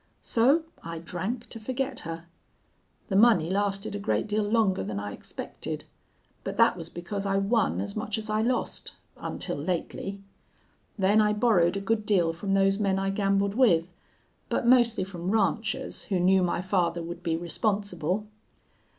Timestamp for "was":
6.75-6.89